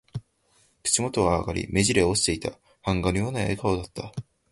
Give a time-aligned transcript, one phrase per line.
[0.81, 2.57] 口元は上がり、目じりは落ちていた。
[2.81, 4.11] 版画のような笑顔だった。